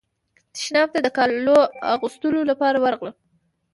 تشناب 0.53 0.87
ته 0.93 0.99
د 1.05 1.07
کالو 1.17 1.57
اغوستلو 1.93 2.41
لپاره 2.51 2.77
ورغلم. 2.83 3.15